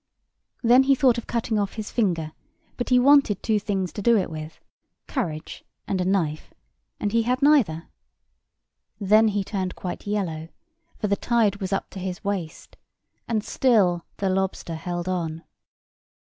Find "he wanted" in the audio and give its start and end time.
2.89-3.43